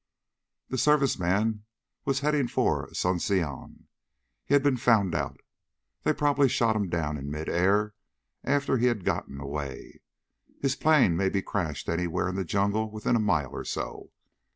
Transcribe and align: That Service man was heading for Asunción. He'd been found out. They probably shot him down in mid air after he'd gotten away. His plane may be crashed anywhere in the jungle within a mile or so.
That 0.69 0.79
Service 0.79 1.19
man 1.19 1.65
was 2.05 2.21
heading 2.21 2.47
for 2.47 2.87
Asunción. 2.87 3.83
He'd 4.47 4.63
been 4.63 4.75
found 4.77 5.13
out. 5.13 5.39
They 6.01 6.11
probably 6.11 6.49
shot 6.49 6.75
him 6.75 6.89
down 6.89 7.17
in 7.17 7.29
mid 7.29 7.47
air 7.47 7.93
after 8.43 8.79
he'd 8.79 9.05
gotten 9.05 9.39
away. 9.39 10.01
His 10.59 10.75
plane 10.75 11.15
may 11.15 11.29
be 11.29 11.43
crashed 11.43 11.87
anywhere 11.87 12.29
in 12.29 12.35
the 12.35 12.43
jungle 12.43 12.89
within 12.89 13.15
a 13.15 13.19
mile 13.19 13.51
or 13.51 13.63
so. 13.63 14.09